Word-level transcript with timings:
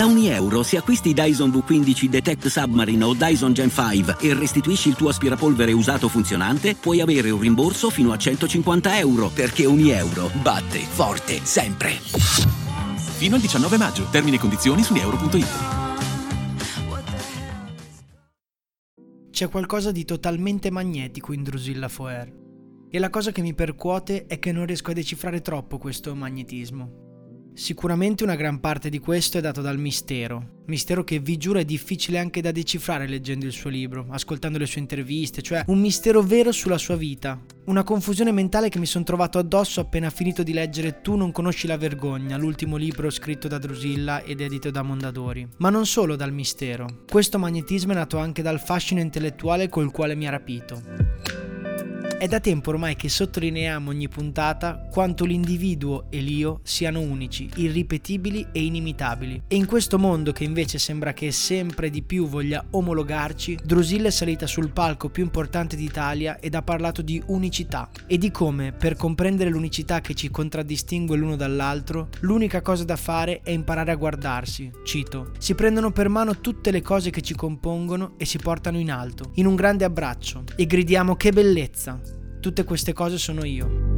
Da 0.00 0.06
ogni 0.06 0.28
euro, 0.28 0.62
se 0.62 0.78
acquisti 0.78 1.12
Dyson 1.12 1.50
V15 1.50 2.06
Detect 2.06 2.46
Submarine 2.46 3.04
o 3.04 3.12
Dyson 3.12 3.52
Gen 3.52 3.68
5 3.68 4.16
e 4.18 4.32
restituisci 4.32 4.88
il 4.88 4.94
tuo 4.94 5.10
aspirapolvere 5.10 5.72
usato 5.72 6.08
funzionante, 6.08 6.74
puoi 6.74 7.02
avere 7.02 7.28
un 7.28 7.38
rimborso 7.38 7.90
fino 7.90 8.10
a 8.10 8.16
150 8.16 8.98
euro, 8.98 9.28
perché 9.28 9.66
ogni 9.66 9.90
euro 9.90 10.30
batte 10.40 10.78
forte 10.78 11.40
sempre. 11.42 11.90
Fino 13.18 13.34
al 13.34 13.42
19 13.42 13.76
maggio. 13.76 14.06
Termini 14.10 14.36
e 14.36 14.38
condizioni 14.38 14.82
su 14.82 14.94
euro.it. 14.94 15.46
C'è 19.30 19.50
qualcosa 19.50 19.92
di 19.92 20.06
totalmente 20.06 20.70
magnetico 20.70 21.34
in 21.34 21.42
Drusilla 21.42 21.88
Foer. 21.88 22.32
E 22.88 22.98
la 22.98 23.10
cosa 23.10 23.32
che 23.32 23.42
mi 23.42 23.52
percuote 23.52 24.24
è 24.24 24.38
che 24.38 24.50
non 24.50 24.64
riesco 24.64 24.92
a 24.92 24.94
decifrare 24.94 25.42
troppo 25.42 25.76
questo 25.76 26.14
magnetismo. 26.14 27.09
Sicuramente 27.60 28.24
una 28.24 28.36
gran 28.36 28.58
parte 28.58 28.88
di 28.88 28.98
questo 28.98 29.36
è 29.36 29.42
dato 29.42 29.60
dal 29.60 29.78
mistero, 29.78 30.62
mistero 30.64 31.04
che 31.04 31.18
vi 31.18 31.36
giuro 31.36 31.58
è 31.58 31.64
difficile 31.66 32.16
anche 32.16 32.40
da 32.40 32.52
decifrare 32.52 33.06
leggendo 33.06 33.44
il 33.44 33.52
suo 33.52 33.68
libro, 33.68 34.06
ascoltando 34.08 34.56
le 34.56 34.64
sue 34.64 34.80
interviste, 34.80 35.42
cioè 35.42 35.64
un 35.66 35.78
mistero 35.78 36.22
vero 36.22 36.52
sulla 36.52 36.78
sua 36.78 36.96
vita, 36.96 37.38
una 37.66 37.82
confusione 37.82 38.32
mentale 38.32 38.70
che 38.70 38.78
mi 38.78 38.86
sono 38.86 39.04
trovato 39.04 39.36
addosso 39.36 39.82
appena 39.82 40.08
finito 40.08 40.42
di 40.42 40.54
leggere 40.54 41.02
Tu 41.02 41.16
non 41.16 41.32
conosci 41.32 41.66
la 41.66 41.76
vergogna, 41.76 42.38
l'ultimo 42.38 42.78
libro 42.78 43.10
scritto 43.10 43.46
da 43.46 43.58
Drusilla 43.58 44.22
ed 44.22 44.40
edito 44.40 44.70
da 44.70 44.80
Mondadori. 44.80 45.46
Ma 45.58 45.68
non 45.68 45.84
solo 45.84 46.16
dal 46.16 46.32
mistero, 46.32 47.02
questo 47.10 47.38
magnetismo 47.38 47.92
è 47.92 47.94
nato 47.94 48.16
anche 48.16 48.40
dal 48.40 48.58
fascino 48.58 49.02
intellettuale 49.02 49.68
col 49.68 49.90
quale 49.90 50.14
mi 50.14 50.26
ha 50.26 50.30
rapito. 50.30 51.39
È 52.20 52.28
da 52.28 52.38
tempo 52.38 52.68
ormai 52.68 52.96
che 52.96 53.08
sottolineiamo 53.08 53.88
ogni 53.88 54.06
puntata 54.06 54.86
quanto 54.90 55.24
l'individuo 55.24 56.04
e 56.10 56.20
l'io 56.20 56.60
siano 56.62 57.00
unici, 57.00 57.48
irripetibili 57.54 58.48
e 58.52 58.62
inimitabili. 58.62 59.44
E 59.48 59.56
in 59.56 59.64
questo 59.64 59.98
mondo 59.98 60.30
che 60.30 60.44
invece 60.44 60.78
sembra 60.78 61.14
che 61.14 61.32
sempre 61.32 61.88
di 61.88 62.02
più 62.02 62.28
voglia 62.28 62.62
omologarci, 62.72 63.60
Drusilla 63.64 64.08
è 64.08 64.10
salita 64.10 64.46
sul 64.46 64.70
palco 64.70 65.08
più 65.08 65.22
importante 65.22 65.76
d'Italia 65.76 66.38
ed 66.40 66.54
ha 66.54 66.60
parlato 66.60 67.00
di 67.00 67.22
unicità 67.28 67.88
e 68.06 68.18
di 68.18 68.30
come, 68.30 68.72
per 68.72 68.96
comprendere 68.96 69.48
l'unicità 69.48 70.02
che 70.02 70.12
ci 70.12 70.30
contraddistingue 70.30 71.16
l'uno 71.16 71.36
dall'altro, 71.36 72.10
l'unica 72.20 72.60
cosa 72.60 72.84
da 72.84 72.96
fare 72.96 73.40
è 73.42 73.50
imparare 73.50 73.92
a 73.92 73.96
guardarsi. 73.96 74.70
Cito, 74.84 75.30
si 75.38 75.54
prendono 75.54 75.90
per 75.90 76.10
mano 76.10 76.38
tutte 76.42 76.70
le 76.70 76.82
cose 76.82 77.08
che 77.08 77.22
ci 77.22 77.34
compongono 77.34 78.12
e 78.18 78.26
si 78.26 78.36
portano 78.36 78.78
in 78.78 78.90
alto, 78.90 79.30
in 79.36 79.46
un 79.46 79.54
grande 79.54 79.86
abbraccio, 79.86 80.44
e 80.54 80.66
gridiamo 80.66 81.16
che 81.16 81.32
bellezza! 81.32 82.09
Tutte 82.40 82.64
queste 82.64 82.92
cose 82.94 83.18
sono 83.18 83.44
io. 83.44 83.88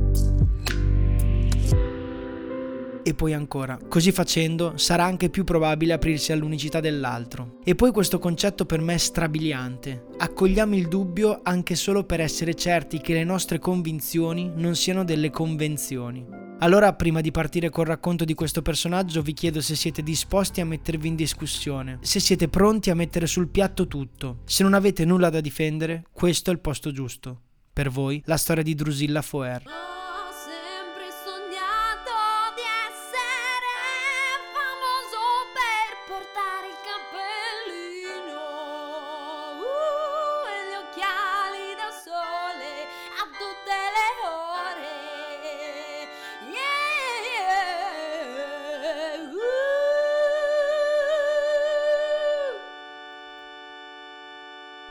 E 3.04 3.14
poi 3.14 3.32
ancora, 3.32 3.78
così 3.88 4.12
facendo 4.12 4.74
sarà 4.76 5.04
anche 5.04 5.28
più 5.28 5.42
probabile 5.42 5.92
aprirsi 5.92 6.30
all'unicità 6.30 6.78
dell'altro. 6.78 7.58
E 7.64 7.74
poi 7.74 7.90
questo 7.90 8.18
concetto 8.18 8.64
per 8.64 8.80
me 8.80 8.94
è 8.94 8.98
strabiliante. 8.98 10.06
Accogliamo 10.18 10.76
il 10.76 10.86
dubbio 10.86 11.40
anche 11.42 11.74
solo 11.74 12.04
per 12.04 12.20
essere 12.20 12.54
certi 12.54 13.00
che 13.00 13.12
le 13.12 13.24
nostre 13.24 13.58
convinzioni 13.58 14.52
non 14.54 14.76
siano 14.76 15.04
delle 15.04 15.30
convenzioni. 15.30 16.24
Allora, 16.58 16.92
prima 16.94 17.20
di 17.20 17.32
partire 17.32 17.70
col 17.70 17.86
racconto 17.86 18.24
di 18.24 18.34
questo 18.34 18.62
personaggio, 18.62 19.20
vi 19.20 19.32
chiedo 19.32 19.60
se 19.60 19.74
siete 19.74 20.00
disposti 20.00 20.60
a 20.60 20.64
mettervi 20.64 21.08
in 21.08 21.16
discussione, 21.16 21.98
se 22.02 22.20
siete 22.20 22.46
pronti 22.46 22.90
a 22.90 22.94
mettere 22.94 23.26
sul 23.26 23.48
piatto 23.48 23.88
tutto. 23.88 24.42
Se 24.44 24.62
non 24.62 24.74
avete 24.74 25.04
nulla 25.04 25.28
da 25.28 25.40
difendere, 25.40 26.04
questo 26.12 26.50
è 26.50 26.52
il 26.52 26.60
posto 26.60 26.92
giusto. 26.92 27.40
Per 27.74 27.88
voi 27.88 28.22
la 28.26 28.36
storia 28.36 28.62
di 28.62 28.74
Drusilla 28.74 29.22
Foer. 29.22 29.91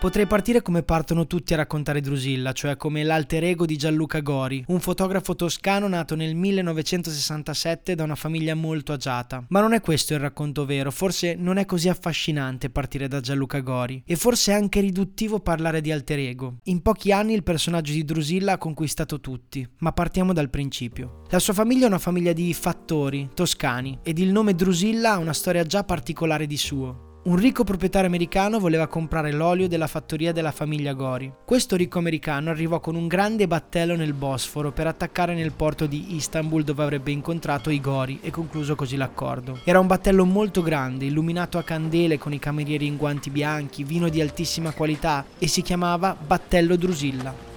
Potrei 0.01 0.25
partire 0.25 0.63
come 0.63 0.81
partono 0.81 1.27
tutti 1.27 1.53
a 1.53 1.57
raccontare 1.57 2.01
Drusilla, 2.01 2.53
cioè 2.53 2.75
come 2.75 3.03
l'alter 3.03 3.43
ego 3.43 3.67
di 3.67 3.77
Gianluca 3.77 4.19
Gori, 4.21 4.63
un 4.69 4.79
fotografo 4.79 5.35
toscano 5.35 5.87
nato 5.87 6.15
nel 6.15 6.33
1967 6.33 7.93
da 7.93 8.03
una 8.03 8.15
famiglia 8.15 8.55
molto 8.55 8.93
agiata. 8.93 9.45
Ma 9.49 9.61
non 9.61 9.73
è 9.73 9.79
questo 9.79 10.15
il 10.15 10.19
racconto 10.19 10.65
vero, 10.65 10.89
forse 10.89 11.35
non 11.35 11.57
è 11.57 11.65
così 11.65 11.87
affascinante 11.87 12.71
partire 12.71 13.07
da 13.07 13.19
Gianluca 13.19 13.59
Gori, 13.59 14.01
e 14.03 14.15
forse 14.15 14.53
è 14.53 14.55
anche 14.55 14.79
riduttivo 14.79 15.39
parlare 15.39 15.81
di 15.81 15.91
alter 15.91 16.17
ego. 16.17 16.57
In 16.63 16.81
pochi 16.81 17.11
anni 17.11 17.35
il 17.35 17.43
personaggio 17.43 17.91
di 17.91 18.03
Drusilla 18.03 18.53
ha 18.53 18.57
conquistato 18.57 19.19
tutti, 19.19 19.63
ma 19.81 19.91
partiamo 19.91 20.33
dal 20.33 20.49
principio. 20.49 21.21
La 21.29 21.37
sua 21.37 21.53
famiglia 21.53 21.85
è 21.85 21.89
una 21.89 21.99
famiglia 21.99 22.33
di 22.33 22.51
fattori, 22.55 23.29
toscani, 23.35 23.99
ed 24.01 24.17
il 24.17 24.31
nome 24.31 24.55
Drusilla 24.55 25.11
ha 25.11 25.17
una 25.19 25.33
storia 25.33 25.63
già 25.63 25.83
particolare 25.83 26.47
di 26.47 26.57
suo. 26.57 27.09
Un 27.23 27.35
ricco 27.35 27.63
proprietario 27.63 28.07
americano 28.07 28.57
voleva 28.57 28.87
comprare 28.87 29.31
l'olio 29.31 29.67
della 29.67 29.85
fattoria 29.85 30.31
della 30.31 30.49
famiglia 30.49 30.93
Gori. 30.93 31.31
Questo 31.45 31.75
ricco 31.75 31.99
americano 31.99 32.49
arrivò 32.49 32.79
con 32.79 32.95
un 32.95 33.07
grande 33.07 33.45
battello 33.45 33.95
nel 33.95 34.13
Bosforo 34.13 34.71
per 34.71 34.87
attaccare 34.87 35.35
nel 35.35 35.51
porto 35.51 35.85
di 35.85 36.15
Istanbul 36.15 36.63
dove 36.63 36.81
avrebbe 36.81 37.11
incontrato 37.11 37.69
i 37.69 37.79
Gori 37.79 38.17
e 38.23 38.31
concluso 38.31 38.73
così 38.73 38.95
l'accordo. 38.95 39.59
Era 39.65 39.79
un 39.79 39.85
battello 39.85 40.25
molto 40.25 40.63
grande, 40.63 41.05
illuminato 41.05 41.59
a 41.59 41.63
candele 41.63 42.17
con 42.17 42.33
i 42.33 42.39
camerieri 42.39 42.87
in 42.87 42.97
guanti 42.97 43.29
bianchi, 43.29 43.83
vino 43.83 44.09
di 44.09 44.19
altissima 44.19 44.71
qualità 44.71 45.23
e 45.37 45.45
si 45.45 45.61
chiamava 45.61 46.17
Battello 46.19 46.75
Drusilla. 46.75 47.50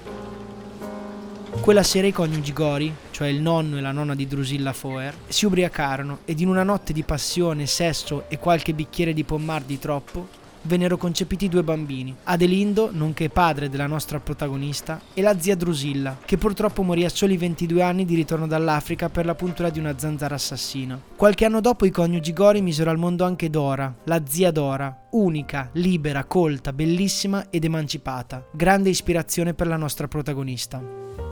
Quella 1.61 1.83
sera 1.83 2.07
i 2.07 2.13
coniugi 2.13 2.53
Gori, 2.53 2.95
cioè 3.11 3.29
il 3.29 3.41
nonno 3.41 3.79
e 3.79 3.81
la 3.81 3.91
nonna 3.91 4.15
di 4.15 4.27
Drusilla 4.27 4.75
Foer, 4.75 5.15
si 5.29 5.47
ubriacarono 5.47 6.19
ed 6.27 6.41
in 6.41 6.49
una 6.49 6.63
notte 6.63 6.93
di 6.93 7.03
passione, 7.05 7.67
sesso 7.67 8.25
e 8.29 8.39
qualche 8.39 8.75
bicchiere 8.75 9.15
di 9.15 9.25
pommar 9.25 9.63
di 9.63 9.79
troppo, 9.79 10.29
vennero 10.65 10.97
concepiti 10.97 11.49
due 11.49 11.63
bambini, 11.63 12.15
Adelindo, 12.25 12.91
nonché 12.93 13.29
padre 13.29 13.69
della 13.71 13.87
nostra 13.87 14.21
protagonista, 14.21 15.01
e 15.15 15.23
la 15.23 15.39
zia 15.39 15.57
Drusilla, 15.57 16.19
che 16.25 16.37
purtroppo 16.37 16.83
morì 16.83 17.05
a 17.05 17.09
soli 17.09 17.37
22 17.37 17.83
anni 17.83 18.05
di 18.05 18.15
ritorno 18.15 18.47
dall'Africa 18.47 19.09
per 19.09 19.25
la 19.25 19.35
puntura 19.35 19.71
di 19.71 19.79
una 19.79 19.99
zanzara 19.99 20.35
assassina. 20.35 21.01
Qualche 21.17 21.45
anno 21.45 21.61
dopo 21.61 21.87
i 21.87 21.91
coniugi 21.91 22.33
Gori 22.33 22.61
misero 22.61 22.91
al 22.91 22.99
mondo 22.99 23.25
anche 23.25 23.49
Dora, 23.49 23.95
la 24.05 24.23
zia 24.27 24.51
Dora, 24.51 25.07
unica, 25.13 25.71
libera, 25.73 26.25
colta, 26.25 26.73
bellissima 26.73 27.47
ed 27.49 27.65
emancipata, 27.65 28.47
grande 28.53 28.91
ispirazione 28.91 29.55
per 29.55 29.67
la 29.67 29.77
nostra 29.77 30.09
protagonista. 30.09 31.24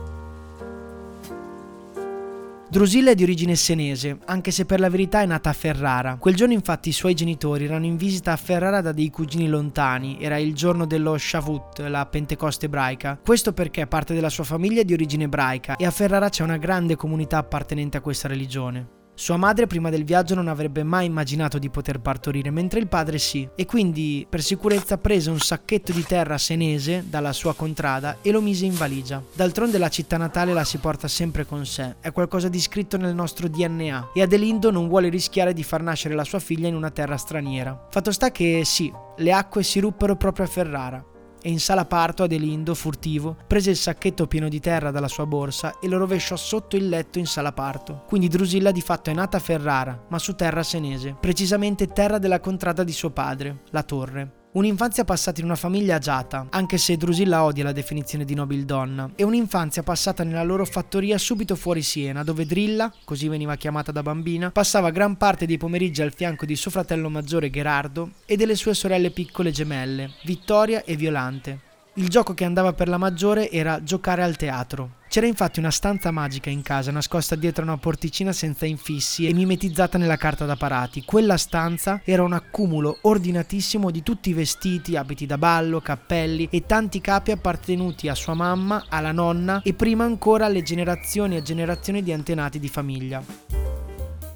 Drusilla 2.73 3.11
è 3.11 3.13
di 3.13 3.21
origine 3.21 3.55
senese, 3.55 4.17
anche 4.25 4.49
se 4.49 4.65
per 4.65 4.79
la 4.79 4.89
verità 4.89 5.21
è 5.21 5.27
nata 5.27 5.51
a 5.51 5.53
Ferrara. 5.53 6.17
Quel 6.19 6.33
giorno 6.33 6.55
infatti 6.55 6.89
i 6.89 6.91
suoi 6.91 7.13
genitori 7.13 7.65
erano 7.65 7.85
in 7.85 7.97
visita 7.97 8.31
a 8.31 8.35
Ferrara 8.35 8.81
da 8.81 8.91
dei 8.91 9.11
cugini 9.11 9.47
lontani, 9.47 10.17
era 10.19 10.39
il 10.39 10.55
giorno 10.55 10.87
dello 10.87 11.15
Shavut, 11.15 11.81
la 11.81 12.03
Pentecoste 12.07 12.65
ebraica. 12.65 13.19
Questo 13.23 13.53
perché 13.53 13.85
parte 13.85 14.15
della 14.15 14.29
sua 14.29 14.43
famiglia 14.43 14.81
è 14.81 14.85
di 14.85 14.93
origine 14.93 15.25
ebraica 15.25 15.75
e 15.75 15.85
a 15.85 15.91
Ferrara 15.91 16.29
c'è 16.29 16.41
una 16.41 16.57
grande 16.57 16.95
comunità 16.95 17.37
appartenente 17.37 17.97
a 17.97 18.01
questa 18.01 18.27
religione. 18.27 19.01
Sua 19.15 19.37
madre 19.37 19.67
prima 19.67 19.91
del 19.91 20.03
viaggio 20.03 20.33
non 20.33 20.47
avrebbe 20.47 20.83
mai 20.83 21.05
immaginato 21.05 21.59
di 21.59 21.69
poter 21.69 21.99
partorire, 21.99 22.49
mentre 22.49 22.79
il 22.79 22.87
padre 22.87 23.19
sì, 23.19 23.47
e 23.55 23.65
quindi 23.65 24.25
per 24.27 24.41
sicurezza 24.41 24.97
prese 24.97 25.29
un 25.29 25.39
sacchetto 25.39 25.91
di 25.91 26.03
terra 26.03 26.39
senese 26.39 27.05
dalla 27.07 27.31
sua 27.31 27.53
contrada 27.53 28.17
e 28.23 28.31
lo 28.31 28.41
mise 28.41 28.65
in 28.65 28.75
valigia. 28.75 29.21
D'altronde 29.33 29.77
la 29.77 29.89
città 29.89 30.17
natale 30.17 30.51
la 30.51 30.63
si 30.63 30.79
porta 30.79 31.07
sempre 31.07 31.45
con 31.45 31.63
sé, 31.65 31.97
è 31.99 32.11
qualcosa 32.11 32.49
di 32.49 32.59
scritto 32.59 32.97
nel 32.97 33.13
nostro 33.13 33.47
DNA 33.47 34.09
e 34.15 34.21
Adelindo 34.23 34.71
non 34.71 34.87
vuole 34.87 35.09
rischiare 35.09 35.53
di 35.53 35.63
far 35.63 35.83
nascere 35.83 36.15
la 36.15 36.23
sua 36.23 36.39
figlia 36.39 36.67
in 36.67 36.75
una 36.75 36.89
terra 36.89 37.15
straniera. 37.15 37.87
Fatto 37.91 38.11
sta 38.11 38.31
che 38.31 38.63
sì, 38.65 38.91
le 39.17 39.31
acque 39.31 39.61
si 39.61 39.79
ruppero 39.79 40.15
proprio 40.15 40.45
a 40.45 40.49
Ferrara 40.49 41.05
e 41.43 41.49
in 41.49 41.59
sala 41.59 41.85
parto 41.85 42.23
Adelindo, 42.23 42.73
furtivo, 42.73 43.35
prese 43.45 43.69
il 43.69 43.75
sacchetto 43.75 44.25
pieno 44.25 44.47
di 44.47 44.61
terra 44.61 44.89
dalla 44.89 45.09
sua 45.09 45.25
borsa 45.25 45.77
e 45.79 45.87
lo 45.89 45.97
rovesciò 45.97 46.37
sotto 46.37 46.77
il 46.77 46.87
letto 46.87 47.19
in 47.19 47.27
sala 47.27 47.51
parto. 47.51 48.05
Quindi 48.07 48.29
Drusilla 48.29 48.71
di 48.71 48.81
fatto 48.81 49.09
è 49.09 49.13
nata 49.13 49.37
a 49.37 49.41
Ferrara, 49.41 50.05
ma 50.07 50.17
su 50.17 50.33
terra 50.35 50.63
senese, 50.63 51.15
precisamente 51.19 51.87
terra 51.87 52.17
della 52.17 52.39
contrada 52.39 52.83
di 52.83 52.93
suo 52.93 53.11
padre, 53.11 53.61
la 53.71 53.83
Torre. 53.83 54.42
Un'infanzia 54.53 55.03
passata 55.03 55.39
in 55.39 55.47
una 55.47 55.55
famiglia 55.55 55.95
agiata, 55.95 56.45
anche 56.51 56.77
se 56.77 56.95
Drusilla 56.95 57.43
odia 57.43 57.63
la 57.63 57.71
definizione 57.71 58.23
di 58.23 58.35
nobildonna, 58.35 59.13
e 59.15 59.23
un'infanzia 59.23 59.81
passata 59.81 60.23
nella 60.23 60.43
loro 60.43 60.63
fattoria 60.63 61.17
subito 61.17 61.55
fuori 61.55 61.81
Siena, 61.81 62.23
dove 62.23 62.45
Drilla, 62.45 62.93
così 63.03 63.27
veniva 63.27 63.55
chiamata 63.55 63.91
da 63.91 64.03
bambina, 64.03 64.51
passava 64.51 64.91
gran 64.91 65.17
parte 65.17 65.47
dei 65.47 65.57
pomeriggi 65.57 66.03
al 66.03 66.13
fianco 66.13 66.45
di 66.45 66.55
suo 66.55 66.69
fratello 66.69 67.09
maggiore 67.09 67.49
Gerardo 67.49 68.11
e 68.27 68.35
delle 68.35 68.53
sue 68.53 68.75
sorelle 68.75 69.09
piccole 69.09 69.49
gemelle, 69.49 70.11
Vittoria 70.23 70.83
e 70.83 70.95
Violante. 70.95 71.59
Il 71.95 72.09
gioco 72.09 72.35
che 72.35 72.45
andava 72.45 72.73
per 72.73 72.89
la 72.89 72.97
maggiore 72.97 73.49
era 73.49 73.81
giocare 73.81 74.21
al 74.21 74.35
teatro. 74.35 75.01
C'era 75.13 75.27
infatti 75.27 75.59
una 75.59 75.69
stanza 75.69 76.09
magica 76.09 76.49
in 76.49 76.63
casa, 76.63 76.89
nascosta 76.89 77.35
dietro 77.35 77.63
una 77.63 77.77
porticina 77.77 78.31
senza 78.31 78.65
infissi 78.65 79.27
e 79.27 79.33
mimetizzata 79.35 79.99
nella 79.99 80.17
carta 80.17 80.45
da 80.45 80.55
parati. 80.55 81.03
Quella 81.05 81.37
stanza 81.37 82.01
era 82.03 82.23
un 82.23 82.33
accumulo 82.33 82.97
ordinatissimo 83.01 83.91
di 83.91 84.01
tutti 84.01 84.31
i 84.31 84.33
vestiti, 84.33 84.95
abiti 84.95 85.27
da 85.27 85.37
ballo, 85.37 85.81
cappelli 85.81 86.47
e 86.49 86.65
tanti 86.65 86.99
capi 86.99 87.29
appartenuti 87.29 88.09
a 88.09 88.15
sua 88.15 88.33
mamma, 88.33 88.85
alla 88.89 89.11
nonna 89.11 89.61
e 89.61 89.75
prima 89.75 90.03
ancora 90.03 90.47
alle 90.47 90.63
generazioni 90.63 91.37
e 91.37 91.43
generazioni 91.43 92.01
di 92.01 92.11
antenati 92.11 92.57
di 92.57 92.67
famiglia. 92.67 93.23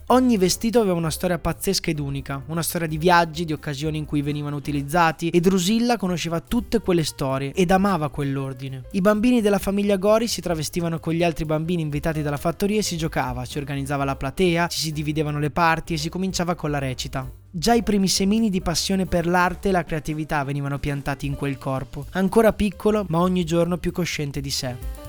Ogni 0.10 0.38
vestito 0.38 0.80
aveva 0.80 0.96
una 0.96 1.10
storia 1.10 1.38
pazzesca 1.38 1.92
ed 1.92 2.00
unica, 2.00 2.42
una 2.46 2.64
storia 2.64 2.88
di 2.88 2.98
viaggi, 2.98 3.44
di 3.44 3.52
occasioni 3.52 3.98
in 3.98 4.06
cui 4.06 4.22
venivano 4.22 4.56
utilizzati 4.56 5.28
e 5.28 5.42
Drusilla 5.42 5.98
conosceva 5.98 6.40
tutte 6.40 6.80
quelle 6.80 7.04
storie 7.04 7.52
ed 7.52 7.72
amava 7.72 8.08
quell'ordine. 8.08 8.84
I 8.92 9.02
bambini 9.02 9.42
della 9.42 9.58
famiglia 9.58 9.98
Gori 9.98 10.28
si 10.28 10.40
travestivano 10.40 11.00
con 11.00 11.12
gli 11.12 11.24
altri 11.24 11.44
bambini 11.44 11.82
invitati 11.82 12.22
dalla 12.22 12.38
fattoria 12.38 12.80
e 12.80 12.84
si 12.84 12.96
giocava, 12.96 13.44
si 13.44 13.58
organizzava 13.58 14.06
la 14.06 14.16
platea, 14.16 14.68
ci 14.68 14.80
si 14.80 14.94
dividevano 14.94 15.40
le 15.40 15.50
parti 15.50 15.96
e 15.96 15.98
si 15.98 16.08
cominciava 16.08 16.56
con 16.56 16.72
la 16.72 16.80
recita. 16.80 17.30
Già 17.52 17.74
i 17.74 17.84
primi 17.84 18.08
semini 18.08 18.50
di 18.50 18.62
passione 18.62 19.08
per 19.08 19.28
l'arte 19.28 19.68
e 19.68 19.72
la 19.74 19.84
creatività 19.84 20.42
venivano 20.46 20.80
piantati 20.80 21.26
in 21.26 21.36
quel 21.36 21.58
corpo, 21.58 22.06
ancora 22.12 22.54
piccolo 22.54 23.06
ma 23.10 23.20
ogni 23.20 23.44
giorno 23.44 23.78
più 23.78 23.92
cosciente 23.92 24.40
di 24.40 24.52
sé 24.52 25.07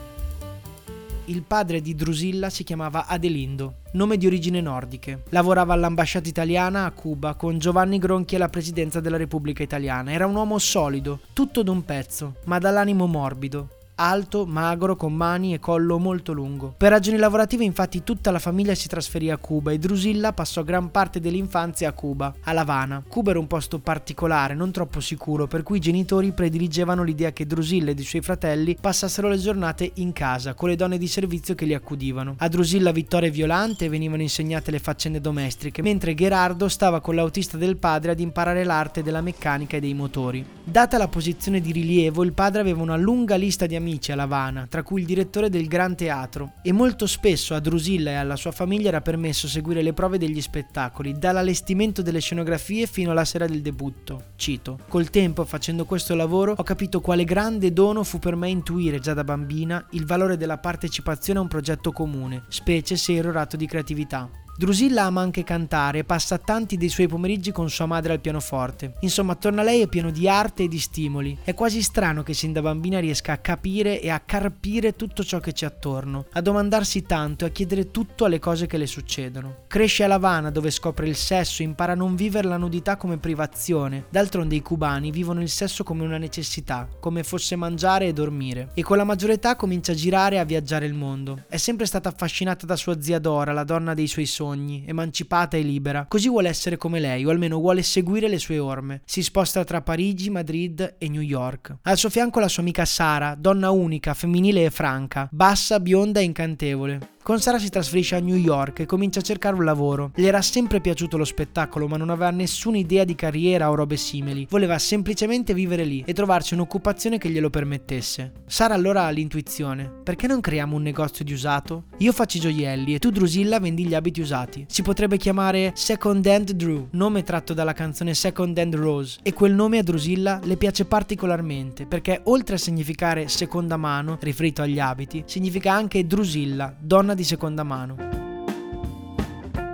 il 1.29 1.43
padre 1.43 1.81
di 1.81 1.95
Drusilla 1.95 2.51
si 2.51 2.65
chiamava 2.65 3.07
Adelindo, 3.07 3.77
nome 3.93 4.17
di 4.17 4.27
origine 4.27 4.61
nordiche. 4.61 5.23
Lavorava 5.31 5.75
all'ambasciata 5.75 6.29
italiana 6.29 6.85
a 6.85 6.91
Cuba 6.91 7.35
con 7.35 7.59
Giovanni 7.59 7.99
Gronchi 7.99 8.37
alla 8.37 8.49
presidenza 8.49 9.01
della 9.01 9.17
Repubblica 9.17 9.63
Italiana. 9.63 10.13
Era 10.13 10.27
un 10.27 10.35
uomo 10.35 10.59
solido, 10.59 11.21
tutto 11.33 11.63
d'un 11.63 11.85
pezzo, 11.85 12.37
ma 12.45 12.59
dall'animo 12.59 13.07
morbido 13.07 13.78
alto, 14.01 14.47
magro, 14.47 14.95
con 14.95 15.13
mani 15.13 15.55
e 15.55 15.59
collo 15.59 15.99
molto 15.99 16.33
lungo. 16.33 16.73
Per 16.77 16.91
ragioni 16.91 17.17
lavorative 17.19 17.65
infatti 17.65 18.05
tutta 18.05 18.31
la 18.31 18.39
famiglia 18.39 18.75
si 18.75 18.87
trasferì 18.87 19.29
a 19.31 19.37
Cuba 19.37 19.73
e 19.73 19.79
Drusilla 19.79 20.33
passò 20.33 20.63
gran 20.63 20.91
parte 20.93 21.19
dell'infanzia 21.19 21.89
a 21.89 21.93
Cuba, 21.93 22.33
a 22.43 22.53
La 22.53 22.61
Habana. 22.61 23.03
Cuba 23.09 23.31
era 23.31 23.41
un 23.41 23.49
posto 23.49 23.81
particolare, 23.81 24.55
non 24.55 24.71
troppo 24.71 25.01
sicuro, 25.01 25.49
per 25.49 25.65
cui 25.65 25.79
i 25.79 25.81
genitori 25.81 26.31
prediligevano 26.33 27.03
l'idea 27.03 27.33
che 27.33 27.47
Drusilla 27.47 27.91
ed 27.91 27.99
i 27.99 28.05
suoi 28.05 28.23
fratelli 28.23 28.77
passassero 28.81 29.29
le 29.29 29.39
giornate 29.39 29.91
in 29.95 30.13
casa, 30.13 30.55
con 30.55 30.69
le 30.69 30.77
donne 30.77 30.97
di 30.97 31.09
servizio 31.09 31.57
che 31.57 31.65
li 31.65 31.75
accudivano. 31.75 32.37
A 32.39 32.49
Drusilla 32.49 32.93
Vittoria 32.93 33.29
e 33.29 33.33
Violante 33.33 33.89
venivano 33.89 34.23
insegnate 34.23 34.71
le 34.71 34.79
faccende 34.79 35.21
domestiche, 35.21 35.83
mentre 35.83 36.15
Gerardo 36.15 36.69
stava 36.69 37.01
con 37.01 37.17
l'autista 37.17 37.57
del 37.57 37.77
padre 37.77 38.13
ad 38.13 38.21
imparare 38.21 38.63
l'arte 38.63 39.03
della 39.03 39.21
meccanica 39.21 39.77
e 39.77 39.81
dei 39.81 39.95
motori. 39.95 40.45
Data 40.63 40.99
la 40.99 41.09
posizione 41.09 41.61
di 41.61 41.73
rilievo, 41.73 42.23
il 42.23 42.33
padre 42.33 42.61
aveva 42.61 42.83
una 42.83 42.97
lunga 42.97 43.35
lista 43.35 43.67
di 43.67 43.75
amici 43.75 43.87
amici 43.89 44.13
a 44.13 44.17
Lavana, 44.17 44.67
tra 44.69 44.83
cui 44.83 45.01
il 45.01 45.07
direttore 45.07 45.49
del 45.49 45.67
Gran 45.67 45.97
Teatro, 45.97 46.53
e 46.63 46.73
molto 46.73 47.07
spesso 47.07 47.55
a 47.55 47.61
Drusilla 47.61 48.11
e 48.11 48.15
alla 48.15 48.37
sua 48.37 48.53
famiglia 48.53 48.89
era 48.89 49.01
permesso 49.01 49.49
seguire 49.49 49.81
le 49.81 49.95
prove 49.95 50.19
degli 50.19 50.41
spettacoli, 50.43 51.19
dall'allestimento 51.19 52.03
delle 52.03 52.21
scenografie 52.21 52.87
fino 52.87 53.11
alla 53.11 53.25
sera 53.25 53.47
del 53.47 53.63
debutto. 53.63 54.33
Cito: 54.37 54.81
Col 54.89 55.09
tempo, 55.09 55.45
facendo 55.45 55.87
questo 55.87 56.15
lavoro, 56.15 56.55
ho 56.57 56.63
capito 56.63 57.01
quale 57.01 57.25
grande 57.25 57.73
dono 57.73 58.05
fu 58.05 58.19
per 58.19 58.37
me 58.37 58.51
intuire 58.51 59.01
già 59.01 59.15
da 59.15 59.25
bambina 59.25 59.85
il 59.93 60.05
valore 60.05 60.37
della 60.37 60.59
partecipazione 60.59 61.39
a 61.39 61.43
un 61.43 61.49
progetto 61.49 61.91
comune, 61.91 62.45
specie 62.49 62.97
se 62.97 63.15
ero 63.15 63.33
rato 63.33 63.57
di 63.57 63.67
creatività. 63.67 64.29
Drusilla 64.59 65.05
ama 65.05 65.21
anche 65.21 65.45
cantare 65.45 66.01
e 66.01 66.05
passa 66.05 66.37
tanti 66.37 66.77
dei 66.77 66.89
suoi 66.89 67.07
pomeriggi 67.07 67.53
con 67.53 67.71
sua 67.71 67.87
madre 67.87 68.15
al 68.15 68.19
pianoforte. 68.19 68.95
Insomma, 69.03 69.35
attorno 69.35 69.61
a 69.61 69.63
lei 69.63 69.83
è 69.83 69.87
pieno 69.87 70.11
di 70.11 70.29
arte 70.29 70.65
e 70.65 70.69
di 70.69 70.81
stimoli. 70.81 71.39
È 71.45 71.55
quasi 71.55 71.81
strano 71.81 72.25
che 72.25 72.35
sin 72.35 72.53
da 72.53 72.61
bambina 72.61 72.99
riesca 72.99 73.31
a 73.35 73.39
capire 73.39 74.01
e 74.01 74.11
a 74.11 74.19
carpire 74.19 74.97
tutto 74.97 75.23
ciò 75.23 75.39
che 75.39 75.53
c'è 75.53 75.65
attorno, 75.65 76.27
a 76.33 76.41
domandarsi 76.41 77.03
tanto 77.03 77.45
e 77.45 77.49
a 77.49 77.51
chiedere 77.53 77.93
tutto 77.93 78.25
alle 78.25 78.41
cose 78.41 78.67
che 78.67 78.79
le 78.79 78.89
succedono. 78.89 79.59
Cresce 79.69 80.03
a 80.03 80.09
La 80.09 80.17
Habana 80.17 80.51
dove 80.51 80.73
scopre 80.73 81.07
il 81.07 81.15
sesso 81.15 81.63
e 81.63 81.65
impara 81.65 81.93
a 81.93 81.95
non 81.95 82.17
vivere 82.17 82.49
la 82.49 82.57
nudità 82.57 82.97
come 82.97 83.19
privazione. 83.19 84.07
D'altronde 84.11 84.57
i 84.57 84.63
cubani 84.63 85.13
vivono 85.13 85.41
il 85.41 85.51
sesso 85.51 85.85
come 85.85 86.03
una 86.03 86.19
necessità, 86.19 86.89
come 86.99 87.23
fosse 87.23 87.55
mangiare 87.55 88.09
e 88.09 88.13
dormire. 88.13 88.71
E 88.75 88.83
con 88.83 88.97
la 88.97 89.05
maggiore 89.05 89.35
età 89.35 89.55
comincia 89.55 89.93
a 89.93 89.95
girare 89.95 90.35
e 90.35 90.39
a 90.41 90.45
viaggiare 90.45 90.85
il 90.85 90.95
mondo. 90.95 91.45
È 91.47 91.59
sempre 91.59 91.87
stata 91.87 92.09
affascinata 92.09 92.67
da 92.67 92.75
sua 92.75 93.01
zia 93.01 93.21
Dora, 93.21 93.53
la 93.53 93.63
donna 93.63 93.95
dei 93.95 94.09
suoi 94.09 94.27
sogni 94.27 94.47
sogni, 94.49 94.85
emancipata 94.87 95.57
e 95.57 95.63
libera. 95.63 96.07
Così 96.09 96.29
vuole 96.29 96.49
essere 96.49 96.77
come 96.77 97.01
lei, 97.01 97.25
o 97.25 97.31
almeno 97.31 97.59
vuole 97.59 97.83
seguire 97.83 98.29
le 98.29 98.39
sue 98.39 98.59
orme. 98.59 99.03
Si 99.05 99.23
sposta 99.23 99.65
tra 99.65 99.83
Parigi, 99.83 100.31
Madrid 100.31 100.97
e 100.99 101.09
New 101.09 101.21
York. 101.21 101.77
Al 101.83 101.99
suo 101.99 102.09
fianco 102.09 102.41
la 102.41 102.49
sua 102.49 102.63
amica 102.63 102.85
Sara, 102.85 103.35
donna 103.35 103.71
unica, 103.71 104.15
femminile 104.15 104.65
e 104.65 104.71
franca, 104.71 105.29
bassa, 105.31 105.81
bionda 105.81 106.21
e 106.21 106.25
incantevole. 106.25 107.17
Con 107.29 107.41
Sara 107.41 107.59
si 107.59 107.69
trasferisce 107.69 108.17
a 108.17 108.21
New 108.21 108.37
York 108.37 108.81
e 108.81 108.87
comincia 108.87 109.21
a 109.21 109.23
cercare 109.23 109.55
un 109.55 109.63
lavoro. 109.63 110.13
Gli 110.15 110.25
era 110.25 110.41
sempre 110.41 110.81
piaciuto 110.81 111.19
lo 111.19 111.27
spettacolo, 111.27 111.87
ma 111.87 111.99
non 111.99 112.09
aveva 112.09 112.31
nessuna 112.31 112.79
idea 112.79 113.05
di 113.05 113.15
carriera 113.15 113.69
o 113.69 113.75
robe 113.75 113.99
simili. 113.99 114.47
Voleva 114.49 114.79
semplicemente 114.79 115.53
vivere 115.53 115.85
lì 115.85 116.03
e 116.07 116.15
trovarsi 116.15 116.55
un'occupazione 116.55 117.19
che 117.19 117.29
glielo 117.29 117.51
permettesse. 117.51 118.33
Sara 118.47 118.73
allora 118.73 119.05
ha 119.05 119.11
l'intuizione: 119.11 119.93
perché 120.03 120.27
non 120.27 120.41
creiamo 120.41 120.75
un 120.75 120.81
negozio 120.81 121.23
di 121.23 121.35
usato? 121.35 121.85
Io 121.99 122.13
faccio 122.13 122.39
i 122.39 122.41
gioielli 122.41 122.95
e 122.95 122.99
tu, 122.99 123.11
Drusilla, 123.11 123.61
vendi 123.61 123.85
gli 123.85 123.95
abiti 123.95 124.23
usati. 124.23 124.65
Si 124.67 124.81
potrebbe 124.81 125.19
chiamare 125.19 125.73
Second 125.75 126.25
Hand 126.25 126.53
Drew, 126.53 126.89
nome 126.93 127.25
tratto 127.25 127.53
dalla 127.53 127.75
canzone 127.75 128.15
Second 128.15 128.57
Hand 128.57 128.75
Rose. 128.75 129.19
E 129.23 129.35
quel 129.35 129.53
nome 129.53 129.77
a 129.77 129.83
Drusilla 129.83 130.41
le 130.45 130.57
piace 130.57 130.87
particolarmente 130.87 131.85
perché, 131.85 132.23
oltre 132.25 132.55
a 132.55 132.59
significare 132.59 133.29
seconda 133.29 133.77
mano, 133.77 134.17
riferito 134.19 134.63
agli 134.63 134.79
abiti, 134.79 135.25
significa 135.27 135.75
anche 135.75 136.07
Drusilla, 136.07 136.75
donna 136.81 137.17
di 137.19 137.25
seconda 137.25 137.65
mano. 137.65 137.97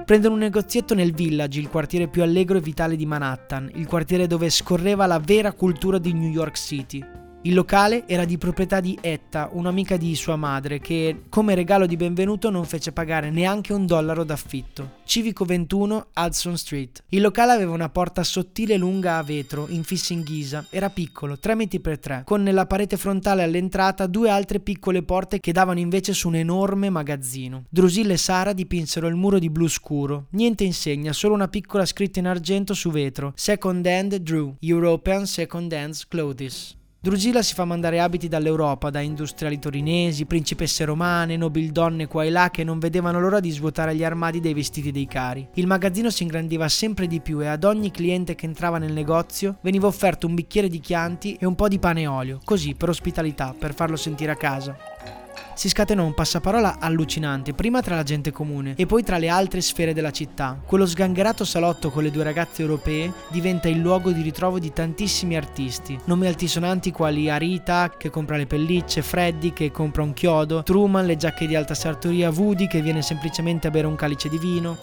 Prendono 0.06 0.34
un 0.34 0.40
negozietto 0.40 0.94
nel 0.94 1.12
Village, 1.12 1.60
il 1.60 1.68
quartiere 1.68 2.08
più 2.08 2.22
allegro 2.22 2.56
e 2.56 2.62
vitale 2.62 2.96
di 2.96 3.04
Manhattan, 3.04 3.70
il 3.74 3.86
quartiere 3.86 4.26
dove 4.26 4.48
scorreva 4.48 5.04
la 5.04 5.18
vera 5.18 5.52
cultura 5.52 5.98
di 5.98 6.14
New 6.14 6.30
York 6.30 6.56
City. 6.56 7.13
Il 7.46 7.52
locale 7.52 8.08
era 8.08 8.24
di 8.24 8.38
proprietà 8.38 8.80
di 8.80 8.96
Etta, 9.02 9.50
un'amica 9.52 9.98
di 9.98 10.14
sua 10.14 10.34
madre, 10.34 10.78
che 10.78 11.24
come 11.28 11.54
regalo 11.54 11.84
di 11.84 11.94
benvenuto 11.94 12.48
non 12.48 12.64
fece 12.64 12.90
pagare 12.90 13.28
neanche 13.28 13.74
un 13.74 13.84
dollaro 13.84 14.24
d'affitto. 14.24 15.00
Civico 15.04 15.44
21, 15.44 16.06
Hudson 16.16 16.56
Street. 16.56 17.02
Il 17.10 17.20
locale 17.20 17.52
aveva 17.52 17.72
una 17.72 17.90
porta 17.90 18.24
sottile 18.24 18.78
lunga 18.78 19.18
a 19.18 19.22
vetro, 19.22 19.66
infissa 19.68 20.14
in 20.14 20.22
ghisa. 20.22 20.64
Era 20.70 20.88
piccolo, 20.88 21.38
3 21.38 21.54
metri 21.54 21.80
per 21.80 21.98
3, 21.98 22.22
con 22.24 22.42
nella 22.42 22.64
parete 22.64 22.96
frontale 22.96 23.42
all'entrata 23.42 24.06
due 24.06 24.30
altre 24.30 24.60
piccole 24.60 25.02
porte 25.02 25.38
che 25.38 25.52
davano 25.52 25.80
invece 25.80 26.14
su 26.14 26.28
un 26.28 26.36
enorme 26.36 26.88
magazzino. 26.88 27.64
Drusilla 27.68 28.14
e 28.14 28.16
Sara 28.16 28.54
dipinsero 28.54 29.06
il 29.06 29.16
muro 29.16 29.38
di 29.38 29.50
blu 29.50 29.68
scuro. 29.68 30.28
Niente 30.30 30.64
insegna, 30.64 31.12
solo 31.12 31.34
una 31.34 31.48
piccola 31.48 31.84
scritta 31.84 32.20
in 32.20 32.26
argento 32.26 32.72
su 32.72 32.90
vetro. 32.90 33.34
Second 33.36 33.84
Hand 33.84 34.16
Drew, 34.16 34.56
European 34.60 35.26
Second 35.26 35.70
Hand 35.74 36.04
Clothes. 36.08 36.78
Drusilla 37.04 37.42
si 37.42 37.52
fa 37.52 37.66
mandare 37.66 38.00
abiti 38.00 38.28
dall'Europa, 38.28 38.88
da 38.88 39.00
industriali 39.00 39.58
torinesi, 39.58 40.24
principesse 40.24 40.86
romane, 40.86 41.36
nobildonne 41.36 42.06
qua 42.06 42.24
e 42.24 42.30
là 42.30 42.48
che 42.50 42.64
non 42.64 42.78
vedevano 42.78 43.20
l'ora 43.20 43.40
di 43.40 43.50
svuotare 43.50 43.94
gli 43.94 44.02
armadi 44.02 44.40
dei 44.40 44.54
vestiti 44.54 44.90
dei 44.90 45.06
cari. 45.06 45.46
Il 45.56 45.66
magazzino 45.66 46.08
si 46.08 46.22
ingrandiva 46.22 46.66
sempre 46.66 47.06
di 47.06 47.20
più 47.20 47.42
e 47.42 47.46
ad 47.48 47.64
ogni 47.64 47.90
cliente 47.90 48.34
che 48.34 48.46
entrava 48.46 48.78
nel 48.78 48.94
negozio 48.94 49.58
veniva 49.60 49.86
offerto 49.86 50.26
un 50.26 50.34
bicchiere 50.34 50.68
di 50.68 50.80
chianti 50.80 51.36
e 51.38 51.44
un 51.44 51.54
po' 51.54 51.68
di 51.68 51.78
pane 51.78 52.00
e 52.00 52.06
olio, 52.06 52.40
così 52.42 52.74
per 52.74 52.88
ospitalità, 52.88 53.54
per 53.56 53.74
farlo 53.74 53.96
sentire 53.96 54.32
a 54.32 54.36
casa 54.36 55.23
si 55.54 55.68
scatenò 55.68 56.04
un 56.04 56.14
passaparola 56.14 56.78
allucinante, 56.78 57.54
prima 57.54 57.80
tra 57.80 57.96
la 57.96 58.02
gente 58.02 58.30
comune 58.30 58.74
e 58.76 58.86
poi 58.86 59.02
tra 59.02 59.18
le 59.18 59.28
altre 59.28 59.60
sfere 59.60 59.94
della 59.94 60.10
città. 60.10 60.60
Quello 60.64 60.86
sgangherato 60.86 61.44
salotto 61.44 61.90
con 61.90 62.02
le 62.02 62.10
due 62.10 62.24
ragazze 62.24 62.62
europee 62.62 63.12
diventa 63.28 63.68
il 63.68 63.78
luogo 63.78 64.10
di 64.10 64.22
ritrovo 64.22 64.58
di 64.58 64.72
tantissimi 64.72 65.36
artisti, 65.36 65.98
nomi 66.04 66.26
altisonanti 66.26 66.90
quali 66.90 67.30
Arita 67.30 67.94
che 67.96 68.10
compra 68.10 68.36
le 68.36 68.46
pellicce, 68.46 69.02
Freddy 69.02 69.52
che 69.52 69.70
compra 69.70 70.02
un 70.02 70.12
chiodo, 70.12 70.62
Truman 70.62 71.06
le 71.06 71.16
giacche 71.16 71.46
di 71.46 71.54
alta 71.54 71.74
sartoria, 71.74 72.30
Woody 72.30 72.66
che 72.66 72.82
viene 72.82 73.02
semplicemente 73.02 73.68
a 73.68 73.70
bere 73.70 73.86
un 73.86 73.96
calice 73.96 74.28
di 74.28 74.38
vino. 74.38 74.76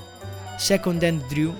Second 0.57 1.01
Hand 1.03 1.25
Drew 1.27 1.53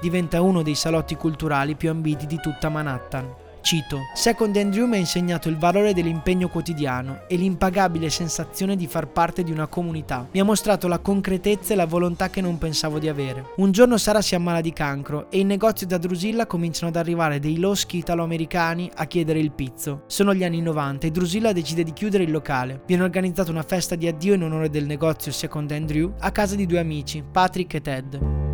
diventa 0.00 0.40
uno 0.40 0.62
dei 0.62 0.74
salotti 0.74 1.14
culturali 1.14 1.74
più 1.74 1.90
ambiti 1.90 2.26
di 2.26 2.38
tutta 2.40 2.68
Manhattan. 2.68 3.44
Cito, 3.66 4.02
Second 4.14 4.54
Andrew 4.54 4.86
mi 4.86 4.94
ha 4.94 5.00
insegnato 5.00 5.48
il 5.48 5.56
valore 5.56 5.92
dell'impegno 5.92 6.46
quotidiano 6.46 7.22
e 7.26 7.34
l'impagabile 7.34 8.10
sensazione 8.10 8.76
di 8.76 8.86
far 8.86 9.08
parte 9.08 9.42
di 9.42 9.50
una 9.50 9.66
comunità. 9.66 10.28
Mi 10.30 10.38
ha 10.38 10.44
mostrato 10.44 10.86
la 10.86 11.00
concretezza 11.00 11.72
e 11.72 11.76
la 11.76 11.84
volontà 11.84 12.30
che 12.30 12.40
non 12.40 12.58
pensavo 12.58 13.00
di 13.00 13.08
avere. 13.08 13.54
Un 13.56 13.72
giorno 13.72 13.96
Sara 13.96 14.20
si 14.20 14.36
ammala 14.36 14.60
di 14.60 14.72
cancro 14.72 15.28
e 15.32 15.40
in 15.40 15.48
negozio 15.48 15.84
da 15.84 15.98
Drusilla 15.98 16.46
cominciano 16.46 16.90
ad 16.90 16.96
arrivare 16.96 17.40
dei 17.40 17.58
loschi 17.58 17.96
italo-americani 17.96 18.88
a 18.94 19.04
chiedere 19.06 19.40
il 19.40 19.50
pizzo. 19.50 20.04
Sono 20.06 20.32
gli 20.32 20.44
anni 20.44 20.62
90 20.62 21.08
e 21.08 21.10
Drusilla 21.10 21.50
decide 21.50 21.82
di 21.82 21.92
chiudere 21.92 22.22
il 22.22 22.30
locale. 22.30 22.82
Viene 22.86 23.02
organizzata 23.02 23.50
una 23.50 23.64
festa 23.64 23.96
di 23.96 24.06
addio 24.06 24.34
in 24.34 24.44
onore 24.44 24.70
del 24.70 24.86
negozio 24.86 25.32
Second 25.32 25.72
Andrew 25.72 26.14
a 26.20 26.30
casa 26.30 26.54
di 26.54 26.66
due 26.66 26.78
amici, 26.78 27.20
Patrick 27.28 27.74
e 27.74 27.80
Ted. 27.80 28.45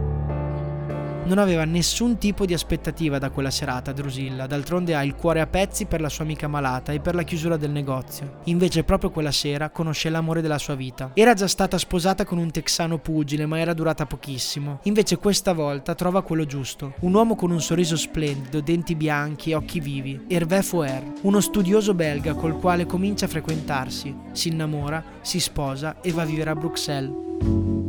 Non 1.32 1.40
aveva 1.40 1.64
nessun 1.64 2.18
tipo 2.18 2.44
di 2.44 2.52
aspettativa 2.52 3.16
da 3.16 3.30
quella 3.30 3.50
serata 3.50 3.92
Drusilla, 3.92 4.46
d'altronde 4.46 4.94
ha 4.94 5.02
il 5.02 5.14
cuore 5.14 5.40
a 5.40 5.46
pezzi 5.46 5.86
per 5.86 6.02
la 6.02 6.10
sua 6.10 6.24
amica 6.24 6.46
malata 6.46 6.92
e 6.92 7.00
per 7.00 7.14
la 7.14 7.22
chiusura 7.22 7.56
del 7.56 7.70
negozio. 7.70 8.40
Invece 8.44 8.84
proprio 8.84 9.08
quella 9.08 9.32
sera 9.32 9.70
conosce 9.70 10.10
l'amore 10.10 10.42
della 10.42 10.58
sua 10.58 10.74
vita. 10.74 11.12
Era 11.14 11.32
già 11.32 11.48
stata 11.48 11.78
sposata 11.78 12.26
con 12.26 12.36
un 12.36 12.50
texano 12.50 12.98
pugile, 12.98 13.46
ma 13.46 13.58
era 13.58 13.72
durata 13.72 14.04
pochissimo. 14.04 14.80
Invece 14.82 15.16
questa 15.16 15.54
volta 15.54 15.94
trova 15.94 16.20
quello 16.20 16.44
giusto, 16.44 16.92
un 17.00 17.14
uomo 17.14 17.34
con 17.34 17.50
un 17.50 17.62
sorriso 17.62 17.96
splendido, 17.96 18.60
denti 18.60 18.94
bianchi 18.94 19.52
e 19.52 19.54
occhi 19.54 19.80
vivi, 19.80 20.26
Hervé 20.28 20.60
Fouer, 20.60 21.12
uno 21.22 21.40
studioso 21.40 21.94
belga 21.94 22.34
col 22.34 22.58
quale 22.58 22.84
comincia 22.84 23.24
a 23.24 23.30
frequentarsi, 23.30 24.14
si 24.32 24.48
innamora, 24.48 25.02
si 25.22 25.40
sposa 25.40 26.02
e 26.02 26.12
va 26.12 26.20
a 26.20 26.26
vivere 26.26 26.50
a 26.50 26.54
Bruxelles. 26.54 27.81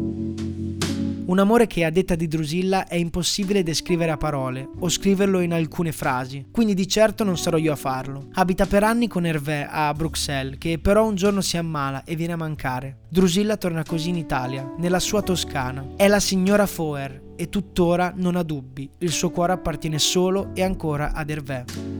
Un 1.33 1.39
amore 1.39 1.65
che 1.65 1.83
a 1.83 1.89
detta 1.89 2.13
di 2.13 2.27
Drusilla 2.27 2.85
è 2.85 2.93
impossibile 2.93 3.63
descrivere 3.63 4.11
a 4.11 4.17
parole 4.17 4.69
o 4.81 4.87
scriverlo 4.87 5.39
in 5.39 5.51
alcune 5.51 5.91
frasi, 5.91 6.45
quindi 6.51 6.75
di 6.75 6.87
certo 6.87 7.23
non 7.23 7.39
sarò 7.39 7.57
io 7.57 7.71
a 7.71 7.75
farlo. 7.75 8.27
Abita 8.33 8.67
per 8.67 8.83
anni 8.83 9.07
con 9.07 9.25
Hervé 9.25 9.67
a 9.67 9.91
Bruxelles, 9.95 10.59
che 10.59 10.77
però 10.77 11.07
un 11.07 11.15
giorno 11.15 11.41
si 11.41 11.57
ammala 11.57 12.03
e 12.03 12.15
viene 12.15 12.33
a 12.33 12.37
mancare. 12.37 12.99
Drusilla 13.09 13.57
torna 13.57 13.83
così 13.83 14.09
in 14.09 14.17
Italia, 14.17 14.75
nella 14.77 14.99
sua 14.99 15.23
Toscana. 15.23 15.93
È 15.95 16.07
la 16.07 16.19
signora 16.19 16.67
Foer 16.67 17.19
e 17.35 17.49
tuttora 17.49 18.13
non 18.15 18.35
ha 18.35 18.43
dubbi, 18.43 18.87
il 18.99 19.09
suo 19.09 19.31
cuore 19.31 19.53
appartiene 19.53 19.97
solo 19.97 20.51
e 20.53 20.61
ancora 20.61 21.13
ad 21.13 21.31
Hervé. 21.31 21.92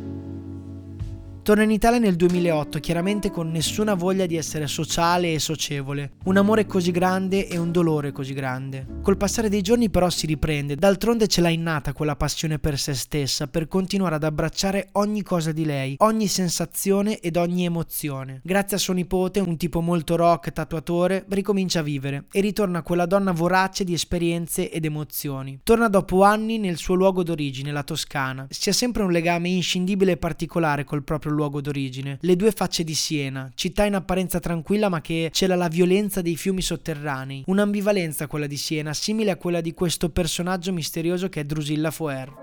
Torna 1.43 1.63
in 1.63 1.71
Italia 1.71 1.99
nel 1.99 2.15
2008, 2.15 2.79
chiaramente 2.79 3.29
con 3.29 3.51
nessuna 3.51 3.95
voglia 3.95 4.25
di 4.25 4.37
essere 4.37 4.65
sociale 4.65 5.33
e 5.33 5.39
socievole. 5.39 6.11
Un 6.23 6.37
amore 6.37 6.65
così 6.65 6.91
grande 6.91 7.49
e 7.49 7.57
un 7.57 7.69
dolore 7.69 8.13
così 8.13 8.31
grande. 8.31 8.87
Col 9.01 9.17
passare 9.17 9.49
dei 9.49 9.61
giorni 9.61 9.89
però 9.89 10.09
si 10.09 10.25
riprende, 10.25 10.77
d'altronde 10.77 11.27
ce 11.27 11.41
l'ha 11.41 11.49
innata 11.49 11.91
quella 11.91 12.15
passione 12.15 12.59
per 12.59 12.79
se 12.79 12.93
stessa, 12.93 13.47
per 13.47 13.67
continuare 13.67 14.15
ad 14.15 14.23
abbracciare 14.23 14.87
ogni 14.93 15.21
cosa 15.21 15.51
di 15.51 15.65
lei, 15.65 15.95
ogni 15.97 16.27
sensazione 16.27 17.19
ed 17.19 17.35
ogni 17.35 17.65
emozione. 17.65 18.39
Grazie 18.41 18.77
a 18.77 18.79
suo 18.79 18.93
nipote, 18.93 19.41
un 19.41 19.57
tipo 19.57 19.81
molto 19.81 20.15
rock, 20.15 20.53
tatuatore, 20.53 21.25
ricomincia 21.27 21.79
a 21.79 21.83
vivere 21.83 22.27
e 22.31 22.39
ritorna 22.39 22.83
quella 22.83 23.05
donna 23.05 23.33
vorace 23.33 23.83
di 23.83 23.91
esperienze 23.91 24.71
ed 24.71 24.85
emozioni. 24.85 25.59
Torna 25.61 25.89
dopo 25.89 26.23
anni 26.23 26.57
nel 26.57 26.77
suo 26.77 26.95
luogo 26.95 27.21
d'origine, 27.21 27.73
la 27.73 27.83
Toscana. 27.83 28.47
Si 28.49 28.69
ha 28.69 28.73
sempre 28.73 29.03
un 29.03 29.11
legame 29.11 29.49
inscindibile 29.49 30.13
e 30.13 30.17
particolare 30.17 30.85
col 30.85 31.03
proprio 31.03 31.31
luogo 31.33 31.61
d'origine. 31.61 32.17
Le 32.21 32.35
due 32.35 32.51
facce 32.51 32.83
di 32.83 32.95
Siena, 32.95 33.51
città 33.55 33.85
in 33.85 33.95
apparenza 33.95 34.39
tranquilla 34.39 34.89
ma 34.89 35.01
che 35.01 35.29
cela 35.33 35.55
la 35.55 35.67
violenza 35.67 36.21
dei 36.21 36.35
fiumi 36.35 36.61
sotterranei. 36.61 37.43
Un'ambivalenza 37.47 38.27
quella 38.27 38.47
di 38.47 38.57
Siena, 38.57 38.93
simile 38.93 39.31
a 39.31 39.37
quella 39.37 39.61
di 39.61 39.73
questo 39.73 40.09
personaggio 40.09 40.71
misterioso 40.71 41.29
che 41.29 41.41
è 41.41 41.43
Drusilla 41.43 41.91
Foer. 41.91 42.41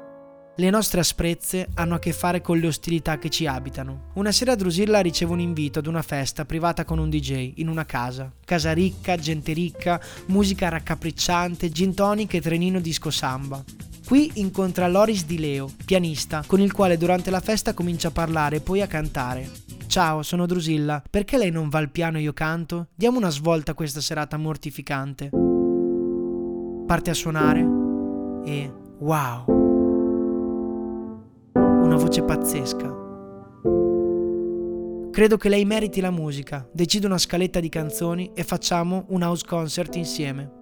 Le 0.56 0.68
nostre 0.68 1.00
asprezze 1.00 1.68
hanno 1.75 1.94
a 1.94 1.99
che 1.99 2.12
fare 2.12 2.42
con 2.42 2.59
le 2.59 2.66
ostilità 2.66 3.18
che 3.18 3.30
ci 3.30 3.47
abitano. 3.47 4.11
Una 4.14 4.30
sera 4.30 4.54
Drusilla 4.54 5.00
riceve 5.00 5.32
un 5.32 5.40
invito 5.40 5.78
ad 5.78 5.87
una 5.87 6.02
festa 6.02 6.44
privata 6.44 6.85
con 6.85 6.99
un 6.99 7.09
DJ 7.09 7.54
in 7.56 7.68
una 7.68 7.87
casa. 7.87 8.30
Casa 8.44 8.73
ricca, 8.73 9.16
gente 9.16 9.54
ricca, 9.54 9.99
musica 10.26 10.68
raccapricciante, 10.68 11.70
gin 11.70 11.94
tonic 11.94 12.35
e 12.35 12.40
trenino 12.42 12.78
disco 12.78 13.11
samba. 13.11 13.89
Qui 14.11 14.29
incontra 14.40 14.88
Loris 14.88 15.25
Di 15.25 15.38
Leo, 15.38 15.71
pianista, 15.85 16.43
con 16.45 16.61
il 16.61 16.73
quale 16.73 16.97
durante 16.97 17.31
la 17.31 17.38
festa 17.38 17.75
comincia 17.75 18.09
a 18.09 18.11
parlare 18.11 18.57
e 18.57 18.61
poi 18.61 18.83
a 18.83 18.88
cantare. 18.88 19.49
Ciao, 19.87 20.25
sono 20.25 20.47
Drusilla. 20.47 21.00
Perché 21.09 21.38
lei 21.38 21.52
non 21.52 21.69
va 21.69 21.79
al 21.79 21.90
piano 21.90 22.19
e 22.19 22.23
io 22.23 22.33
canto? 22.33 22.88
Diamo 22.93 23.19
una 23.19 23.31
svolta 23.31 23.71
a 23.71 23.75
questa 23.75 24.00
serata 24.00 24.37
mortificante. 24.37 25.31
Parte 26.88 27.11
a 27.11 27.14
suonare 27.14 27.61
e 28.45 28.73
wow! 28.99 29.45
Una 31.55 31.95
voce 31.95 32.25
pazzesca. 32.25 32.93
Credo 35.12 35.37
che 35.37 35.49
lei 35.49 35.64
meriti 35.64 36.00
la 36.00 36.11
musica. 36.11 36.69
Decido 36.73 37.07
una 37.07 37.17
scaletta 37.17 37.61
di 37.61 37.69
canzoni 37.69 38.33
e 38.35 38.43
facciamo 38.43 39.05
un 39.11 39.23
house 39.23 39.47
concert 39.47 39.95
insieme. 39.95 40.59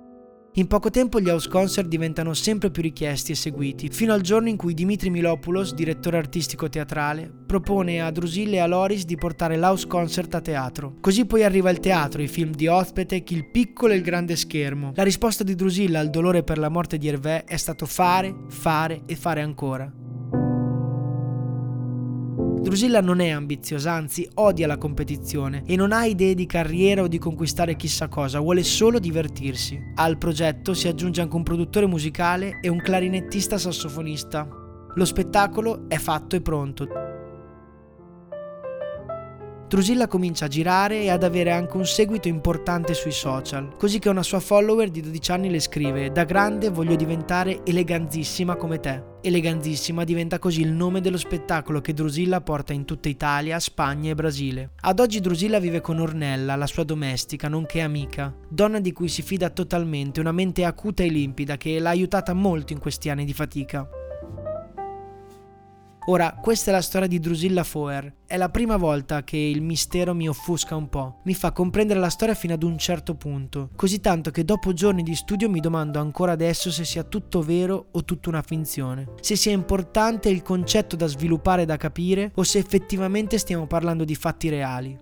In 0.59 0.67
poco 0.67 0.91
tempo 0.91 1.21
gli 1.21 1.29
house 1.29 1.49
concert 1.49 1.87
diventano 1.87 2.35
sempre 2.35 2.73
più 2.73 2.83
richiesti 2.83 3.31
e 3.31 3.37
seguiti, 3.37 3.91
fino 3.91 4.13
al 4.13 4.23
giorno 4.23 4.49
in 4.49 4.57
cui 4.57 4.75
Dimitri 4.75 5.09
Milopoulos, 5.09 5.73
direttore 5.73 6.17
artistico 6.17 6.69
teatrale, 6.69 7.33
propone 7.47 8.03
a 8.03 8.11
Drusilla 8.11 8.57
e 8.57 8.59
a 8.59 8.67
Loris 8.67 9.05
di 9.05 9.15
portare 9.15 9.57
l'house 9.57 9.87
concert 9.87 10.35
a 10.35 10.41
teatro. 10.41 10.97
Così 11.01 11.27
poi 11.27 11.45
arriva 11.45 11.71
il 11.71 11.79
teatro, 11.79 12.23
i 12.23 12.27
film 12.27 12.51
di 12.51 12.67
Ozpetek, 12.67 13.31
il 13.31 13.49
piccolo 13.49 13.93
e 13.93 13.97
il 13.99 14.03
grande 14.03 14.35
schermo. 14.35 14.91
La 14.97 15.05
risposta 15.05 15.45
di 15.45 15.55
Drusilla 15.55 16.01
al 16.01 16.11
dolore 16.11 16.43
per 16.43 16.59
la 16.59 16.69
morte 16.69 16.99
di 16.99 17.07
Hervé 17.07 17.45
è 17.45 17.57
stato 17.57 17.87
fare, 17.87 18.35
fare 18.49 19.03
e 19.07 19.15
fare 19.15 19.43
ancora. 19.43 19.89
Drusilla 22.61 23.01
non 23.01 23.21
è 23.21 23.29
ambiziosa, 23.31 23.93
anzi 23.93 24.29
odia 24.35 24.67
la 24.67 24.77
competizione 24.77 25.63
e 25.65 25.77
non 25.77 25.93
ha 25.93 26.05
idee 26.05 26.35
di 26.35 26.45
carriera 26.45 27.03
o 27.03 27.09
di 27.09 27.19
conquistare 27.19 27.77
chissà 27.77 28.09
cosa, 28.09 28.41
vuole 28.41 28.63
solo 28.63 28.99
divertirsi. 28.99 29.81
Al 29.95 30.19
progetto 30.19 30.75
si 30.75 30.89
aggiunge 30.89 31.21
anche 31.21 31.37
un 31.37 31.45
produttore 31.45 31.87
musicale 31.87 32.59
e 32.61 32.69
un 32.69 32.81
clarinettista 32.81 33.57
sassofonista. 33.57 34.47
Lo 34.95 35.05
spettacolo 35.05 35.89
è 35.89 35.97
fatto 35.97 36.37
e 36.37 36.41
pronto. 36.41 37.08
Drusilla 39.69 40.07
comincia 40.07 40.47
a 40.47 40.49
girare 40.49 41.03
e 41.03 41.11
ad 41.11 41.23
avere 41.23 41.53
anche 41.53 41.77
un 41.77 41.85
seguito 41.85 42.27
importante 42.27 42.95
sui 42.95 43.13
social, 43.13 43.77
così 43.77 43.99
che 43.99 44.09
una 44.09 44.23
sua 44.23 44.41
follower 44.41 44.89
di 44.89 45.03
12 45.03 45.31
anni 45.31 45.51
le 45.51 45.61
scrive 45.61 46.11
Da 46.11 46.25
grande 46.25 46.71
voglio 46.71 46.97
diventare 46.97 47.61
eleganzissima 47.67 48.57
come 48.57 48.81
te. 48.81 49.03
Eleganzissima 49.21 50.05
diventa 50.05 50.39
così 50.39 50.63
il 50.63 50.73
nome 50.73 51.03
dello 51.03 51.19
spettacolo 51.19 51.83
che 51.83 51.93
Drusilla 51.93 52.41
porta 52.41 52.73
in 52.73 52.87
tutta 52.87 53.11
Italia, 53.11 53.59
Spagna 53.59 54.11
e 54.11 54.15
Brasile. 54.15 54.71
Ad 54.81 55.01
oggi 55.01 55.21
Drusilla 55.21 55.59
vive 55.59 55.83
con 55.83 55.99
Ornella, 55.99 56.57
la 56.57 56.67
sua 56.67 56.85
domestica, 56.85 57.49
nonché 57.49 57.83
amica, 57.83 58.35
donna 58.49 58.81
di 58.81 58.93
cui 58.93 59.09
si 59.09 59.21
fida 59.21 59.51
totalmente, 59.51 60.21
una 60.21 60.33
mente 60.33 60.65
acuta 60.65 61.03
e 61.03 61.09
limpida 61.09 61.59
che 61.59 61.79
l'ha 61.79 61.91
aiutata 61.91 62.33
molto 62.33 62.73
in 62.73 62.79
questi 62.79 63.11
anni 63.11 63.27
di 63.27 63.35
fatica. 63.35 63.87
Ora, 66.11 66.39
questa 66.41 66.71
è 66.71 66.73
la 66.73 66.81
storia 66.81 67.07
di 67.07 67.21
Drusilla 67.21 67.65
Foer. 67.65 68.15
È 68.27 68.39
la 68.39 68.49
prima 68.49 68.79
volta 68.79 69.25
che 69.25 69.37
il 69.37 69.61
mistero 69.61 70.15
mi 70.15 70.27
offusca 70.27 70.75
un 70.75 70.89
po'. 70.89 71.21
Mi 71.25 71.35
fa 71.35 71.53
comprendere 71.53 72.01
la 72.01 72.09
storia 72.09 72.35
fino 72.35 72.55
ad 72.55 72.63
un 72.63 72.79
certo 72.79 73.15
punto, 73.15 73.69
così 73.77 74.01
tanto 74.01 74.31
che 74.31 74.43
dopo 74.43 74.73
giorni 74.73 75.03
di 75.03 75.15
studio 75.15 75.51
mi 75.51 75.61
domando 75.61 76.01
ancora 76.01 76.33
adesso 76.33 76.71
se 76.71 76.87
sia 76.87 77.05
tutto 77.05 77.43
vero 77.43 77.89
o 77.91 78.05
tutta 78.05 78.31
una 78.31 78.41
finzione. 78.41 79.17
Se 79.21 79.37
sia 79.37 79.53
importante 79.53 80.31
il 80.31 80.41
concetto 80.41 80.97
da 80.97 81.07
sviluppare 81.07 81.63
e 81.63 81.67
da 81.67 81.77
capire 81.77 82.33
o 82.37 82.43
se 82.43 82.57
effettivamente 82.57 83.37
stiamo 83.37 83.67
parlando 83.67 84.05
di 84.05 84.15
fatti 84.15 84.49
reali. 84.49 84.99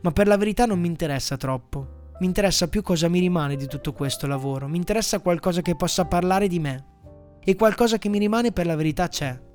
Ma 0.00 0.10
per 0.10 0.26
la 0.26 0.36
verità 0.36 0.66
non 0.66 0.80
mi 0.80 0.88
interessa 0.88 1.36
troppo. 1.36 2.10
Mi 2.18 2.26
interessa 2.26 2.66
più 2.66 2.82
cosa 2.82 3.06
mi 3.06 3.20
rimane 3.20 3.54
di 3.54 3.68
tutto 3.68 3.92
questo 3.92 4.26
lavoro. 4.26 4.66
Mi 4.66 4.76
interessa 4.76 5.20
qualcosa 5.20 5.62
che 5.62 5.76
possa 5.76 6.04
parlare 6.04 6.48
di 6.48 6.58
me. 6.58 6.86
E 7.44 7.54
qualcosa 7.54 7.98
che 7.98 8.08
mi 8.08 8.18
rimane 8.18 8.50
per 8.50 8.66
la 8.66 8.74
verità 8.74 9.06
c'è 9.06 9.50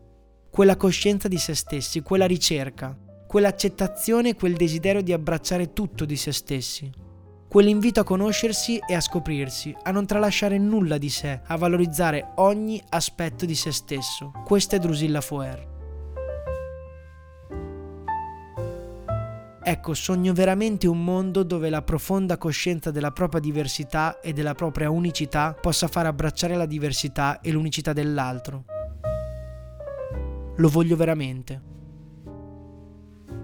quella 0.57 0.75
coscienza 0.75 1.27
di 1.27 1.37
se 1.37 1.53
stessi, 1.53 2.01
quella 2.01 2.25
ricerca, 2.25 2.97
quell'accettazione 3.27 4.29
e 4.29 4.35
quel 4.35 4.55
desiderio 4.55 5.03
di 5.03 5.13
abbracciare 5.13 5.71
tutto 5.71 6.03
di 6.03 6.15
se 6.15 6.31
stessi. 6.31 6.91
Quell'invito 7.47 7.99
a 7.99 8.03
conoscersi 8.03 8.79
e 8.79 8.95
a 8.95 8.99
scoprirsi, 8.99 9.75
a 9.83 9.91
non 9.91 10.07
tralasciare 10.07 10.57
nulla 10.57 10.97
di 10.97 11.09
sé, 11.09 11.41
a 11.45 11.55
valorizzare 11.57 12.31
ogni 12.37 12.81
aspetto 12.89 13.45
di 13.45 13.53
se 13.53 13.71
stesso. 13.71 14.31
Questa 14.43 14.77
è 14.77 14.79
Drusilla 14.79 15.21
Foer. 15.21 15.67
Ecco, 19.61 19.93
sogno 19.93 20.33
veramente 20.33 20.87
un 20.87 21.03
mondo 21.03 21.43
dove 21.43 21.69
la 21.69 21.83
profonda 21.83 22.39
coscienza 22.39 22.89
della 22.89 23.11
propria 23.11 23.39
diversità 23.39 24.19
e 24.21 24.33
della 24.33 24.55
propria 24.55 24.89
unicità 24.89 25.53
possa 25.53 25.87
far 25.87 26.07
abbracciare 26.07 26.55
la 26.55 26.65
diversità 26.65 27.41
e 27.41 27.51
l'unicità 27.51 27.93
dell'altro. 27.93 28.65
Lo 30.57 30.69
voglio 30.69 30.95
veramente. 30.95 31.61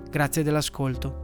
Grazie 0.09 0.43
dell'ascolto. 0.43 1.22